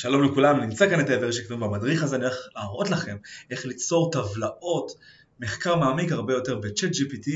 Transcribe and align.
שלום 0.00 0.24
לכולם, 0.24 0.60
נמצא 0.60 0.90
כאן 0.90 1.00
את 1.00 1.10
העבר 1.10 1.30
שקדום 1.30 1.60
במדריך 1.60 2.02
הזה, 2.02 2.16
אני 2.16 2.24
הולך 2.24 2.36
להראות 2.56 2.90
לכם 2.90 3.16
איך 3.50 3.66
ליצור 3.66 4.10
טבלאות, 4.12 4.92
מחקר 5.40 5.76
מעמיק 5.76 6.12
הרבה 6.12 6.32
יותר 6.32 6.58
ב-chat 6.58 6.90
GPT 6.90 7.30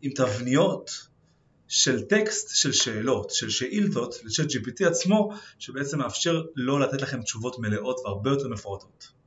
עם 0.00 0.12
תבניות 0.12 1.06
של 1.68 2.02
טקסט, 2.02 2.56
של 2.56 2.72
שאלות, 2.72 3.30
של 3.30 3.50
שאילתות 3.50 4.14
ל-chat 4.24 4.50
GPT 4.50 4.86
עצמו, 4.86 5.32
שבעצם 5.58 5.98
מאפשר 5.98 6.42
לא 6.56 6.80
לתת 6.80 7.02
לכם 7.02 7.22
תשובות 7.22 7.58
מלאות 7.58 8.00
והרבה 8.04 8.30
יותר 8.30 8.48
מפורטות. 8.48 9.21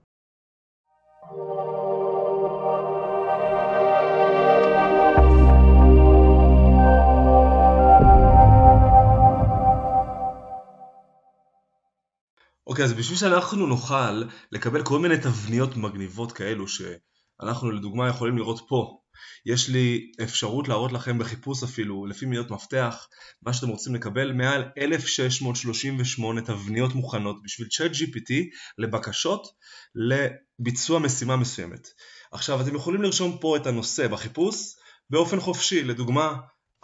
אוקיי, 12.76 12.86
אז 12.86 12.94
בשביל 12.94 13.18
שאנחנו 13.18 13.68
נוכל 13.68 14.24
לקבל 14.52 14.84
כל 14.84 15.00
מיני 15.00 15.18
תבניות 15.18 15.78
מגניבות 15.78 16.32
כאלו 16.32 16.66
שאנחנו 16.68 17.72
לדוגמה 17.72 18.10
יכולים 18.10 18.38
לראות 18.38 18.62
פה 18.68 18.98
יש 19.46 19.70
לי 19.70 20.12
אפשרות 20.24 20.68
להראות 20.68 20.92
לכם 20.92 21.18
בחיפוש 21.18 21.64
אפילו, 21.64 22.06
לפי 22.06 22.26
מילות 22.26 22.52
מפתח, 22.52 23.08
מה 23.42 23.54
שאתם 23.54 23.68
רוצים 23.68 23.96
לקבל, 23.96 24.32
מעל 24.32 24.64
1638 24.78 26.42
תבניות 26.42 26.96
מוכנות 26.96 27.44
בשביל 27.44 27.68
צ'אט 27.68 27.92
GPT 27.92 28.34
לבקשות 28.78 29.48
לביצוע 29.96 31.00
משימה 31.00 31.36
מסוימת. 31.36 31.88
עכשיו 32.32 32.62
אתם 32.62 32.76
יכולים 32.76 33.02
לרשום 33.02 33.38
פה 33.42 33.58
את 33.58 33.68
הנושא 33.68 34.08
בחיפוש 34.08 34.76
באופן 35.10 35.40
חופשי, 35.40 35.84
לדוגמה 35.84 36.34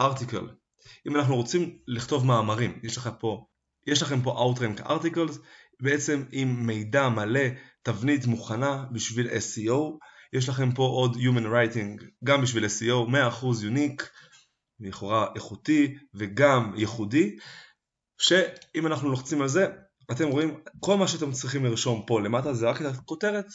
article. 0.01 0.45
אם 1.07 1.15
אנחנו 1.15 1.35
רוצים 1.35 1.77
לכתוב 1.87 2.25
מאמרים, 2.25 2.79
יש 2.83 2.97
לכם 2.97 3.11
פה, 3.19 3.45
יש 3.87 4.01
לכם 4.01 4.21
פה 4.21 4.53
Outrank 4.53 4.81
Articles, 4.81 5.37
בעצם 5.81 6.23
עם 6.31 6.67
מידע 6.67 7.09
מלא, 7.09 7.41
תבנית 7.83 8.25
מוכנה 8.25 8.85
בשביל 8.91 9.27
SEO, 9.27 9.97
יש 10.33 10.49
לכם 10.49 10.71
פה 10.71 10.83
עוד 10.83 11.15
Human 11.15 11.45
Writing 11.45 12.05
גם 12.23 12.41
בשביל 12.41 12.65
SEO, 12.65 13.09
100% 13.41 13.63
יוניק, 13.63 14.09
לכאורה 14.79 15.27
איכותי 15.35 15.97
וגם 16.13 16.73
ייחודי, 16.77 17.37
שאם 18.17 18.87
אנחנו 18.87 19.09
לוחצים 19.09 19.41
על 19.41 19.47
זה, 19.47 19.67
אתם 20.11 20.27
רואים 20.27 20.59
כל 20.79 20.97
מה 20.97 21.07
שאתם 21.07 21.31
צריכים 21.31 21.65
לרשום 21.65 22.03
פה 22.07 22.21
למטה 22.21 22.53
זה 22.53 22.69
רק 22.69 22.81
את 22.81 22.85
הכותרת, 22.85 23.45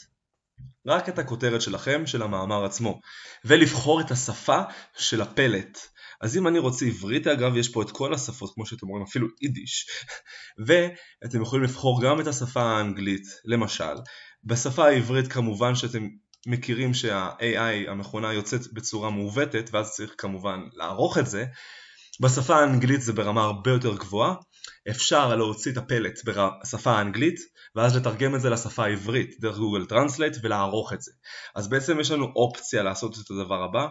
רק 0.86 1.08
את 1.08 1.18
הכותרת 1.18 1.62
שלכם, 1.62 2.06
של 2.06 2.22
המאמר 2.22 2.64
עצמו, 2.64 3.00
ולבחור 3.44 4.00
את 4.00 4.10
השפה 4.10 4.62
של 4.96 5.22
הפלט. 5.22 5.78
אז 6.20 6.36
אם 6.36 6.46
אני 6.46 6.58
רוצה 6.58 6.86
עברית 6.86 7.26
אגב, 7.26 7.56
יש 7.56 7.68
פה 7.68 7.82
את 7.82 7.90
כל 7.90 8.14
השפות 8.14 8.54
כמו 8.54 8.66
שאתם 8.66 8.86
רואים, 8.86 9.04
אפילו 9.04 9.28
יידיש, 9.42 9.86
ואתם 10.66 11.42
יכולים 11.42 11.64
לבחור 11.64 12.02
גם 12.02 12.20
את 12.20 12.26
השפה 12.26 12.62
האנגלית, 12.62 13.24
למשל. 13.44 13.94
בשפה 14.44 14.86
העברית 14.86 15.28
כמובן 15.28 15.74
שאתם 15.74 16.08
מכירים 16.46 16.94
שה-AI, 16.94 17.90
המכונה 17.90 18.32
יוצאת 18.32 18.72
בצורה 18.72 19.10
מעוותת, 19.10 19.70
ואז 19.72 19.92
צריך 19.92 20.14
כמובן 20.18 20.60
לערוך 20.72 21.18
את 21.18 21.26
זה. 21.26 21.44
בשפה 22.20 22.56
האנגלית 22.56 23.02
זה 23.02 23.12
ברמה 23.12 23.42
הרבה 23.42 23.70
יותר 23.70 23.96
גבוהה, 23.96 24.34
אפשר 24.90 25.36
להוציא 25.36 25.72
את 25.72 25.76
הפלט 25.76 26.20
בשפה 26.24 26.90
האנגלית 26.90 27.40
ואז 27.74 27.96
לתרגם 27.96 28.34
את 28.34 28.40
זה 28.40 28.50
לשפה 28.50 28.84
העברית 28.84 29.40
דרך 29.40 29.56
Google 29.56 29.84
Translate 29.84 30.36
ולערוך 30.42 30.92
את 30.92 31.02
זה. 31.02 31.12
אז 31.54 31.68
בעצם 31.68 32.00
יש 32.00 32.10
לנו 32.10 32.26
אופציה 32.36 32.82
לעשות 32.82 33.18
את 33.18 33.30
הדבר 33.30 33.62
הבא. 33.62 33.86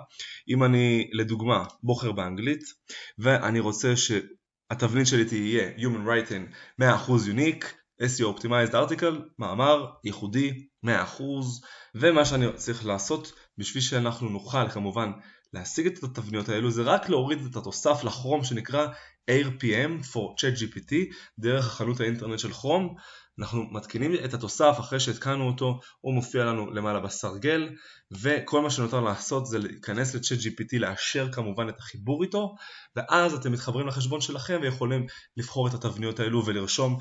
אם 0.49 0.63
אני 0.63 1.09
לדוגמה 1.13 1.63
בוחר 1.83 2.11
באנגלית 2.11 2.63
ואני 3.19 3.59
רוצה 3.59 3.93
שהתבנית 3.95 5.07
שלי 5.07 5.25
תהיה 5.25 5.71
Human 5.77 6.07
Writing 6.07 6.53
100% 6.81 6.83
Unique, 7.09 7.65
SEO 8.01 8.39
Optimized 8.39 8.73
Article, 8.73 9.15
מאמר 9.39 9.85
ייחודי 10.03 10.67
100% 10.85 10.89
ומה 11.95 12.25
שאני 12.25 12.45
צריך 12.55 12.85
לעשות 12.85 13.33
בשביל 13.57 13.83
שאנחנו 13.83 14.29
נוכל 14.29 14.69
כמובן 14.69 15.11
להשיג 15.53 15.87
את 15.87 16.03
התבניות 16.03 16.49
האלו 16.49 16.71
זה 16.71 16.81
רק 16.81 17.09
להוריד 17.09 17.45
את 17.45 17.55
התוסף 17.55 18.03
לכרום 18.03 18.43
שנקרא 18.43 18.87
AirPM 19.31 20.03
for 20.03 20.41
ChatGPT 20.41 20.93
דרך 21.39 21.65
החנות 21.65 21.99
האינטרנט 21.99 22.39
של 22.39 22.53
כרום 22.53 22.95
אנחנו 23.39 23.63
מתקינים 23.71 24.13
את 24.25 24.33
התוסף 24.33 24.75
אחרי 24.79 24.99
שהתקנו 24.99 25.47
אותו, 25.47 25.79
הוא 26.01 26.13
מופיע 26.13 26.45
לנו 26.45 26.71
למעלה 26.71 26.99
בסרגל 26.99 27.69
וכל 28.21 28.61
מה 28.61 28.69
שנותר 28.69 29.01
לעשות 29.01 29.45
זה 29.45 29.59
להיכנס 29.59 30.15
לצ'אט 30.15 30.39
GPT, 30.39 30.79
לאשר 30.79 31.31
כמובן 31.31 31.69
את 31.69 31.79
החיבור 31.79 32.23
איתו 32.23 32.55
ואז 32.95 33.33
אתם 33.33 33.51
מתחברים 33.51 33.87
לחשבון 33.87 34.21
שלכם 34.21 34.59
ויכולים 34.61 35.05
לבחור 35.37 35.67
את 35.67 35.73
התבניות 35.73 36.19
האלו 36.19 36.45
ולרשום 36.45 36.97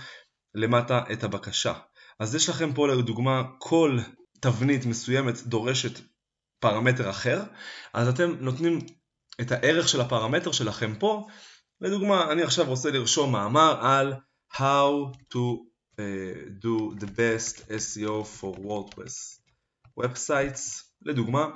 למטה 0.55 1.03
את 1.13 1.25
הבקשה. 1.25 1.75
אז 2.21 2.35
יש 2.35 2.49
לכם 2.49 2.73
פה 2.73 2.89
לדוגמה 2.89 3.43
כל 3.59 3.99
תבנית 4.41 4.87
מסוימת 4.87 5.47
דורשת 5.47 6.01
פרמטר 6.65 7.11
אחר, 7.11 7.43
אז 7.93 8.09
אתם 8.09 8.35
נותנים 8.41 8.79
את 9.41 9.53
הערך 9.53 9.89
של 9.89 10.01
הפרמטר 10.01 10.53
שלכם 10.53 10.95
פה, 10.99 11.27
לדוגמה 11.81 12.33
אני 12.33 12.43
עכשיו 12.43 12.67
רוצה 12.67 12.91
לרשום 12.91 13.33
מאמר 13.33 13.79
על 13.87 14.15
How 14.53 15.17
to 15.35 15.39
uh, 15.97 16.01
do 16.63 17.01
the 17.01 17.07
best 17.07 17.61
SEO 17.69 18.25
for 18.41 18.59
WordPress 18.59 19.41
Websites, 20.01 20.83
לדוגמה, 21.03 21.47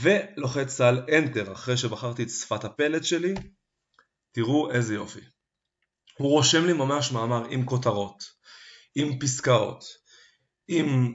ולוחץ 0.00 0.80
על 0.80 1.06
Enter 1.08 1.52
אחרי 1.52 1.76
שבחרתי 1.76 2.22
את 2.22 2.30
שפת 2.30 2.64
הפלט 2.64 3.04
שלי, 3.04 3.34
תראו 4.32 4.70
איזה 4.70 4.94
יופי. 4.94 5.20
הוא 6.18 6.30
רושם 6.30 6.66
לי 6.66 6.72
ממש 6.72 7.12
מאמר 7.12 7.48
עם 7.50 7.64
כותרות, 7.64 8.24
עם 8.94 9.18
פסקאות, 9.18 9.84
עם 10.68 11.14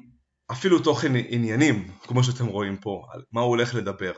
אפילו 0.53 0.79
תוכן 0.79 1.11
עניינים, 1.27 1.91
כמו 2.01 2.23
שאתם 2.23 2.45
רואים 2.45 2.77
פה, 2.77 3.05
על 3.11 3.23
מה 3.31 3.41
הוא 3.41 3.49
הולך 3.49 3.75
לדבר. 3.75 4.11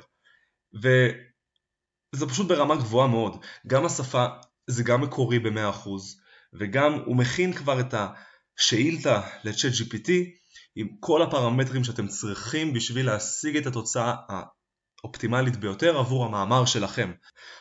וזה 0.73 2.27
פשוט 2.29 2.47
ברמה 2.47 2.75
גבוהה 2.75 3.07
מאוד. 3.07 3.45
גם 3.67 3.85
השפה 3.85 4.25
זה 4.67 4.83
גם 4.83 5.01
מקורי 5.01 5.39
ב-100% 5.39 5.89
וגם 6.59 6.93
הוא 7.05 7.15
מכין 7.15 7.53
כבר 7.53 7.79
את 7.79 7.93
השאילתה 8.57 9.21
ל-chat 9.43 9.81
GPT 9.81 10.11
עם 10.75 10.87
כל 10.99 11.21
הפרמטרים 11.21 11.83
שאתם 11.83 12.07
צריכים 12.07 12.73
בשביל 12.73 13.05
להשיג 13.05 13.57
את 13.57 13.65
התוצאה 13.65 14.15
האופטימלית 15.05 15.57
ביותר 15.57 15.97
עבור 15.97 16.25
המאמר 16.25 16.65
שלכם. 16.65 17.11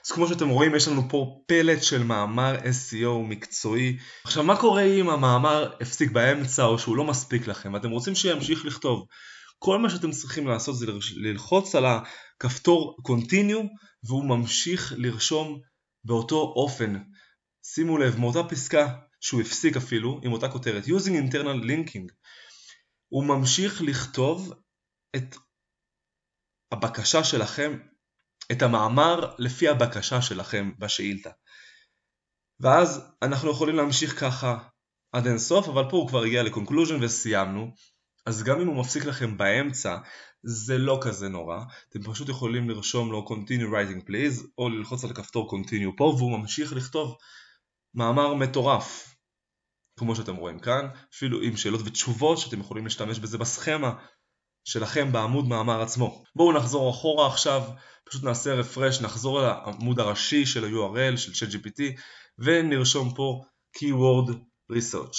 אז 0.06 0.10
כמו 0.10 0.28
שאתם 0.28 0.49
רואים 0.49 0.75
יש 0.75 0.88
לנו 0.88 1.09
פה 1.09 1.43
פלט 1.47 1.82
של 1.82 2.03
מאמר 2.03 2.56
SEO 2.59 3.28
מקצועי. 3.28 3.99
עכשיו 4.25 4.44
מה 4.44 4.56
קורה 4.56 4.82
אם 4.82 5.10
המאמר 5.10 5.72
הפסיק 5.81 6.10
באמצע 6.10 6.65
או 6.65 6.78
שהוא 6.78 6.97
לא 6.97 7.04
מספיק 7.04 7.47
לכם 7.47 7.75
ואתם 7.75 7.91
רוצים 7.91 8.15
שימשיך 8.15 8.65
לכתוב? 8.65 9.06
כל 9.59 9.78
מה 9.78 9.91
שאתם 9.91 10.10
צריכים 10.10 10.49
לעשות 10.49 10.77
זה 10.77 10.87
ללחוץ 11.16 11.75
על 11.75 11.84
הכפתור 11.87 12.97
Continue 13.09 13.66
והוא 14.04 14.25
ממשיך 14.25 14.93
לרשום 14.97 15.60
באותו 16.04 16.37
אופן. 16.37 16.94
שימו 17.75 17.99
לב, 17.99 18.19
מאותה 18.19 18.44
פסקה 18.44 18.94
שהוא 19.21 19.41
הפסיק 19.41 19.77
אפילו, 19.77 20.21
עם 20.22 20.33
אותה 20.33 20.49
כותרת, 20.49 20.84
using 20.84 21.31
internal 21.31 21.65
linking, 21.65 22.06
הוא 23.09 23.25
ממשיך 23.25 23.83
לכתוב 23.83 24.53
את 25.16 25.37
הבקשה 26.74 27.24
שלכם, 27.24 27.78
את 28.52 28.62
המאמר 28.62 29.34
לפי 29.38 29.68
הבקשה 29.68 30.22
שלכם 30.22 30.70
בשאילתה. 30.78 31.30
ואז 32.60 33.10
אנחנו 33.22 33.50
יכולים 33.50 33.76
להמשיך 33.76 34.20
ככה 34.20 34.58
עד 35.12 35.26
אינסוף, 35.26 35.68
אבל 35.68 35.90
פה 35.90 35.96
הוא 35.96 36.08
כבר 36.08 36.22
הגיע 36.22 36.42
לקונקלוז'ן 36.42 37.02
וסיימנו. 37.02 37.70
אז 38.26 38.42
גם 38.42 38.60
אם 38.60 38.66
הוא 38.66 38.76
מפסיק 38.80 39.04
לכם 39.04 39.36
באמצע, 39.36 39.96
זה 40.42 40.78
לא 40.78 40.98
כזה 41.02 41.28
נורא. 41.28 41.58
אתם 41.88 42.02
פשוט 42.02 42.28
יכולים 42.28 42.70
לרשום 42.70 43.12
לו 43.12 43.26
continue 43.28 43.72
writing 43.72 44.08
please, 44.08 44.46
או 44.58 44.68
ללחוץ 44.68 45.04
על 45.04 45.10
הכפתור 45.10 45.50
continue 45.50 45.96
פה, 45.96 46.04
והוא 46.04 46.38
ממשיך 46.38 46.72
לכתוב 46.72 47.16
מאמר 47.94 48.34
מטורף. 48.34 49.16
כמו 49.98 50.16
שאתם 50.16 50.36
רואים 50.36 50.58
כאן, 50.58 50.88
אפילו 51.14 51.42
עם 51.42 51.56
שאלות 51.56 51.80
ותשובות 51.84 52.38
שאתם 52.38 52.60
יכולים 52.60 52.84
להשתמש 52.84 53.18
בזה 53.18 53.38
בסכמה 53.38 53.94
שלכם 54.65 55.13
בעמוד 55.13 55.49
מאמר 55.49 55.83
עצמו. 55.83 56.25
בואו 56.37 56.53
נחזור 56.53 56.91
אחורה 56.91 57.27
עכשיו, 57.27 57.63
פשוט 58.05 58.25
נעשה 58.25 58.55
רפרש, 58.55 59.01
נחזור 59.01 59.41
לעמוד 59.41 60.01
הראשי 60.01 60.47
של 60.47 60.65
ה-URL 60.65 61.16
של 61.16 61.33
ChatGPT 61.33 61.83
ונרשום 62.39 63.15
פה 63.15 63.43
Keyword 63.78 64.33
Research. 64.72 65.19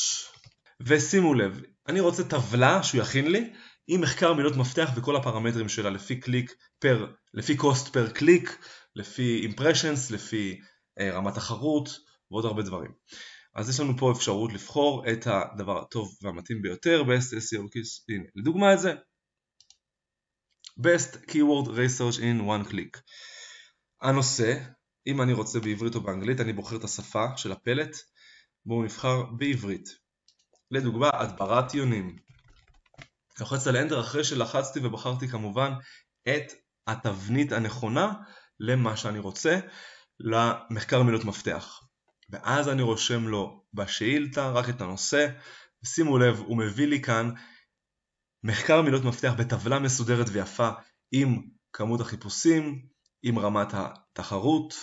ושימו 0.82 1.34
לב, 1.34 1.62
אני 1.88 2.00
רוצה 2.00 2.24
טבלה 2.24 2.84
שהוא 2.84 3.02
יכין 3.02 3.32
לי 3.32 3.54
עם 3.88 4.02
מחקר 4.02 4.34
מילות 4.34 4.56
מפתח 4.56 4.90
וכל 4.96 5.16
הפרמטרים 5.16 5.70
שלה 5.70 5.90
לפי 5.90 6.20
click 6.20 6.56
per, 6.80 7.08
לפי 7.34 7.58
cost 7.60 7.92
per 7.92 8.10
click, 8.10 8.58
לפי 8.96 9.48
impressions, 9.52 10.14
לפי 10.14 10.60
אה, 11.00 11.12
רמת 11.12 11.34
תחרות 11.34 11.90
ועוד 12.32 12.46
הרבה 12.46 12.62
דברים. 12.64 12.92
אז 13.56 13.70
יש 13.70 13.80
לנו 13.80 13.98
פה 13.98 14.12
אפשרות 14.12 14.54
לבחור 14.54 15.12
את 15.12 15.28
הדבר 15.28 15.82
הטוב 15.82 16.18
והמתאים 16.22 16.62
ביותר 16.62 17.04
Keys, 17.04 18.04
הנה 18.10 18.24
לדוגמה 18.36 18.74
את 18.74 18.80
זה 18.80 18.94
Best 20.80 21.16
Keyword 21.28 21.68
Research 21.68 22.20
in 22.20 22.42
One 22.42 22.72
Click. 22.72 23.00
הנושא, 24.02 24.58
אם 25.08 25.22
אני 25.22 25.34
רוצה 25.34 25.60
בעברית 25.60 25.96
או 25.96 26.02
באנגלית, 26.02 26.40
אני 26.42 26.54
בוחר 26.54 26.76
את 26.76 26.84
השפה 26.84 27.26
של 27.38 27.52
הפלט. 27.52 27.98
בואו 28.66 28.84
נבחר 28.84 29.24
בעברית. 29.24 29.90
לדוגמה, 30.72 31.10
הדברת 31.14 31.74
יונים. 31.74 32.16
לוחץ 33.40 33.68
על 33.68 33.76
Enter 33.76 34.00
אחרי 34.00 34.24
שלחצתי 34.24 34.80
ובחרתי 34.84 35.28
כמובן 35.28 35.72
את 36.28 36.54
התבנית 36.88 37.52
הנכונה 37.52 38.14
למה 38.60 38.98
שאני 38.98 39.20
רוצה, 39.20 39.60
למחקר 40.20 41.04
מילות 41.04 41.26
מפתח. 41.26 41.82
ואז 42.30 42.70
אני 42.70 42.82
רושם 42.82 43.28
לו 43.28 43.64
בשאילתה 43.74 44.50
רק 44.50 44.70
את 44.70 44.82
הנושא, 44.82 45.28
ושימו 45.84 46.18
לב, 46.18 46.40
הוא 46.40 46.58
מביא 46.58 46.88
לי 46.88 47.02
כאן 47.02 47.32
מחקר 48.46 48.82
מילות 48.82 49.04
מפתח 49.04 49.34
בטבלה 49.38 49.80
מסודרת 49.80 50.26
ויפה 50.32 50.70
עם 51.12 51.42
כמות 51.74 52.02
החיפושים, 52.02 52.82
עם 53.24 53.40
רמת 53.40 53.68
התחרות, 53.74 54.74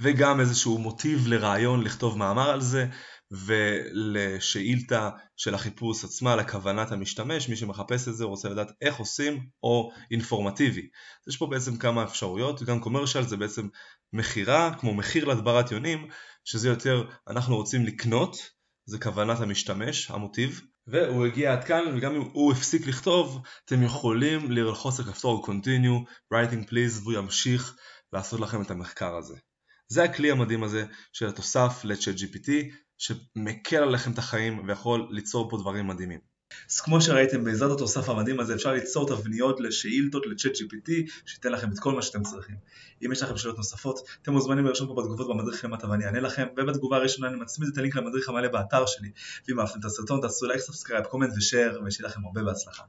וגם 0.00 0.40
איזשהו 0.40 0.78
מוטיב 0.78 1.26
לרעיון 1.26 1.84
לכתוב 1.84 2.18
מאמר 2.18 2.50
על 2.50 2.60
זה, 2.60 2.86
ולשאילתה 3.30 5.10
של 5.36 5.54
החיפוש 5.54 6.04
עצמה, 6.04 6.36
לכוונת 6.36 6.92
המשתמש, 6.92 7.48
מי 7.48 7.56
שמחפש 7.56 8.08
את 8.08 8.14
זה 8.14 8.24
רוצה 8.24 8.48
לדעת 8.48 8.70
איך 8.80 8.96
עושים, 8.96 9.46
או 9.62 9.92
אינפורמטיבי. 10.10 10.88
יש 11.28 11.36
פה 11.36 11.46
בעצם 11.46 11.76
כמה 11.76 12.04
אפשרויות, 12.04 12.62
גם 12.62 12.80
קומרשל 12.80 13.22
זה 13.22 13.36
בעצם 13.36 13.68
מכירה, 14.12 14.74
כמו 14.80 14.94
מחיר 14.94 15.24
להדברת 15.24 15.72
יונים, 15.72 16.08
שזה 16.44 16.68
יותר 16.68 17.04
אנחנו 17.28 17.56
רוצים 17.56 17.86
לקנות, 17.86 18.36
זה 18.86 18.98
כוונת 18.98 19.40
המשתמש, 19.40 20.10
המוטיב, 20.10 20.60
והוא 20.86 21.26
הגיע 21.26 21.52
עד 21.52 21.64
כאן 21.64 21.96
וגם 21.96 22.14
אם 22.14 22.20
הוא 22.32 22.52
הפסיק 22.52 22.86
לכתוב 22.86 23.42
אתם 23.64 23.82
יכולים 23.82 24.50
ללחוץ 24.50 25.00
על 25.00 25.06
כפתור 25.06 25.46
continue 25.46 26.08
writing 26.34 26.68
please 26.68 27.02
והוא 27.02 27.12
ימשיך 27.12 27.76
לעשות 28.12 28.40
לכם 28.40 28.62
את 28.62 28.70
המחקר 28.70 29.16
הזה. 29.16 29.36
זה 29.88 30.04
הכלי 30.04 30.30
המדהים 30.30 30.62
הזה 30.62 30.84
של 31.12 31.28
התוסף 31.28 31.80
ל-chat 31.84 32.18
GPT 32.18 32.50
שמקל 32.98 33.76
עליכם 33.76 34.12
את 34.12 34.18
החיים 34.18 34.68
ויכול 34.68 35.08
ליצור 35.10 35.50
פה 35.50 35.58
דברים 35.58 35.86
מדהימים. 35.86 36.31
אז 36.70 36.80
כמו 36.80 37.00
שראיתם 37.00 37.44
בעזרת 37.44 37.70
התוסף 37.70 38.08
המדהים 38.08 38.40
הזה 38.40 38.54
אפשר 38.54 38.72
ליצור 38.72 39.08
תבניות 39.08 39.60
לשאילתות 39.60 40.26
ל-chat 40.26 40.56
GPT 40.56 40.90
שייתן 41.26 41.52
לכם 41.52 41.72
את 41.72 41.78
כל 41.78 41.94
מה 41.94 42.02
שאתם 42.02 42.22
צריכים. 42.22 42.56
אם 43.06 43.12
יש 43.12 43.22
לכם 43.22 43.36
שאלות 43.36 43.56
נוספות 43.56 43.98
אתם 44.22 44.32
מוזמנים 44.32 44.64
לרשום 44.66 44.88
פה 44.88 44.94
בתגובות 44.94 45.28
במדריך 45.28 45.64
למטה 45.64 45.90
ואני 45.90 46.04
אענה 46.04 46.20
לכם 46.20 46.46
ובתגובה 46.56 46.96
הראשונה 46.96 47.28
אני 47.28 47.36
מצמיד 47.36 47.70
את 47.72 47.78
הלינק 47.78 47.96
למדריך 47.96 48.28
המלא 48.28 48.48
באתר 48.48 48.86
שלי 48.86 49.10
ואם 49.48 49.60
אהבתם 49.60 49.80
את 49.80 49.84
הסרטון 49.84 50.20
תעשו 50.20 50.46
לייק 50.46 50.60
subscribe 50.60 51.04
comment 51.04 51.32
ו 51.36 51.43
share 51.43 51.80
ושיהיה 51.86 52.08
לכם 52.08 52.24
הרבה 52.24 52.42
בהצלחה. 52.42 52.82